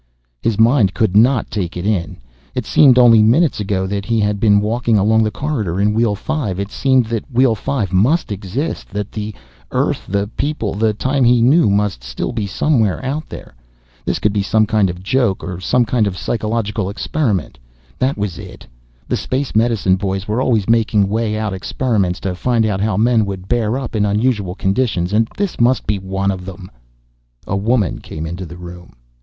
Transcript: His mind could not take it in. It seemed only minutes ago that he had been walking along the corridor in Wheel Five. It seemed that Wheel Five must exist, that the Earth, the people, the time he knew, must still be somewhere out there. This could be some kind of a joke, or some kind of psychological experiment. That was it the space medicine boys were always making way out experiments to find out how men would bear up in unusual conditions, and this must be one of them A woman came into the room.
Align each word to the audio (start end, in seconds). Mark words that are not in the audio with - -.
His 0.41 0.59
mind 0.59 0.95
could 0.95 1.15
not 1.15 1.51
take 1.51 1.77
it 1.77 1.85
in. 1.85 2.17
It 2.55 2.65
seemed 2.65 2.97
only 2.97 3.21
minutes 3.21 3.59
ago 3.59 3.85
that 3.85 4.03
he 4.03 4.19
had 4.19 4.39
been 4.39 4.59
walking 4.59 4.97
along 4.97 5.21
the 5.21 5.29
corridor 5.29 5.79
in 5.79 5.93
Wheel 5.93 6.15
Five. 6.15 6.59
It 6.59 6.71
seemed 6.71 7.05
that 7.05 7.31
Wheel 7.31 7.53
Five 7.53 7.93
must 7.93 8.31
exist, 8.31 8.89
that 8.89 9.11
the 9.11 9.35
Earth, 9.69 10.07
the 10.09 10.27
people, 10.37 10.73
the 10.73 10.95
time 10.95 11.23
he 11.23 11.39
knew, 11.39 11.69
must 11.69 12.03
still 12.03 12.31
be 12.31 12.47
somewhere 12.47 12.99
out 13.05 13.29
there. 13.29 13.53
This 14.03 14.17
could 14.17 14.33
be 14.33 14.41
some 14.41 14.65
kind 14.65 14.89
of 14.89 14.95
a 14.97 15.01
joke, 15.01 15.43
or 15.43 15.59
some 15.59 15.85
kind 15.85 16.07
of 16.07 16.17
psychological 16.17 16.89
experiment. 16.89 17.59
That 17.99 18.17
was 18.17 18.39
it 18.39 18.65
the 19.07 19.15
space 19.17 19.55
medicine 19.55 19.97
boys 19.97 20.27
were 20.27 20.41
always 20.41 20.67
making 20.67 21.09
way 21.09 21.37
out 21.37 21.53
experiments 21.53 22.19
to 22.21 22.33
find 22.33 22.65
out 22.65 22.81
how 22.81 22.97
men 22.97 23.23
would 23.27 23.47
bear 23.47 23.77
up 23.77 23.95
in 23.95 24.05
unusual 24.07 24.55
conditions, 24.55 25.13
and 25.13 25.27
this 25.37 25.59
must 25.59 25.85
be 25.85 25.99
one 25.99 26.31
of 26.31 26.43
them 26.43 26.71
A 27.45 27.55
woman 27.55 27.99
came 27.99 28.25
into 28.25 28.47
the 28.47 28.57
room. 28.57 28.95